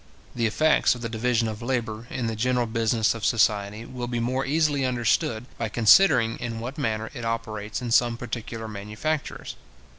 [0.33, 4.19] The effects of the division of labour, in the general business of society, will be
[4.19, 9.55] more easily understood, by considering in what manner it operates in some particular manufactures.